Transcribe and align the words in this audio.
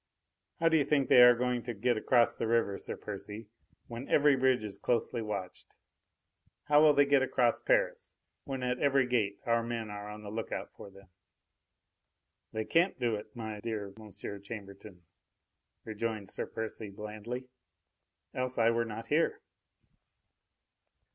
How 0.59 0.67
do 0.67 0.77
you 0.77 0.83
think 0.83 1.09
they 1.09 1.21
are 1.21 1.35
going 1.35 1.61
to 1.61 1.75
get 1.75 1.95
across 1.95 2.35
the 2.35 2.47
river, 2.47 2.75
Sir 2.79 2.97
Percy, 2.97 3.45
when 3.87 4.09
every 4.09 4.35
bridge 4.35 4.63
is 4.63 4.79
closely 4.79 5.21
watched? 5.21 5.75
How 6.63 6.81
will 6.81 6.95
they 6.95 7.05
get 7.05 7.21
across 7.21 7.59
Paris, 7.59 8.15
when 8.43 8.63
at 8.63 8.79
every 8.79 9.05
gate 9.05 9.37
our 9.45 9.61
men 9.61 9.91
are 9.91 10.09
on 10.09 10.23
the 10.23 10.31
look 10.31 10.51
out 10.51 10.71
for 10.75 10.89
them?" 10.89 11.07
"They 12.51 12.65
can't 12.65 12.99
do 12.99 13.13
it, 13.13 13.35
my 13.35 13.59
dear 13.59 13.93
Monsieur 13.95 14.39
Chambertin," 14.39 15.03
rejoined 15.85 16.31
Sir 16.31 16.47
Percy 16.47 16.89
blandly, 16.89 17.45
"else 18.33 18.57
I 18.57 18.71
were 18.71 18.85
not 18.85 19.05
here." 19.05 19.39